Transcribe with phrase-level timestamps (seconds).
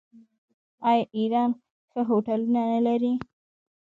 [0.89, 1.49] آیا ایران
[1.91, 3.13] ښه هوټلونه نلري؟